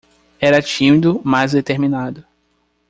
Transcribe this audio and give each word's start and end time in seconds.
Era 0.39 0.63
tímido, 0.63 1.21
mas 1.23 1.51
determinado 1.51 2.25